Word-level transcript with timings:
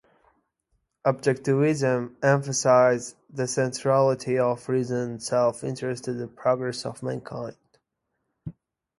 Objectivism 1.05 2.15
emphasizes 2.23 3.13
the 3.29 3.47
centrality 3.47 4.39
of 4.39 4.67
reasoned 4.67 5.21
self-interest 5.21 6.05
to 6.05 6.13
the 6.13 6.27
progress 6.27 6.87
of 6.87 7.03
mankind. 7.03 7.55